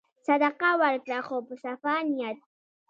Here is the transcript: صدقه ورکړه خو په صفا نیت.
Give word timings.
صدقه 0.27 0.69
ورکړه 0.81 1.19
خو 1.27 1.37
په 1.47 1.53
صفا 1.63 1.95
نیت. 2.09 2.39